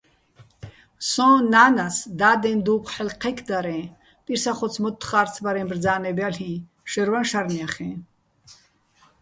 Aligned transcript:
სოჼ 1.09 1.27
ნა́ნას 1.51 1.97
დადეჼ 2.19 2.51
დუ́ფხო̆ 2.65 2.91
ჰ̦ალო̆ 2.93 3.15
ჴექდარეჼ, 3.21 3.79
პირსახოც-მოთთხა́რცბარეჼ 4.25 5.63
ბძა́ნებ 5.69 6.17
ჲალ'იჼ, 6.23 6.53
შაჲრვაჼ 6.91 7.21
შარნ 7.29 7.49
ჲახეჼ. 7.57 7.89